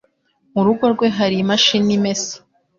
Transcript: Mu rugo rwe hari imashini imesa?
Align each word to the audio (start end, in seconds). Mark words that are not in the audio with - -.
Mu 0.53 0.61
rugo 0.65 0.83
rwe 0.93 1.07
hari 1.17 1.35
imashini 1.43 1.91
imesa? 1.97 2.35